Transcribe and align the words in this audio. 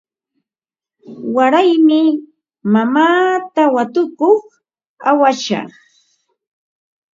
Waraymi 1.35 1.99
mamaata 2.71 3.63
watukuq 3.75 4.43
aywashaq. 5.09 5.69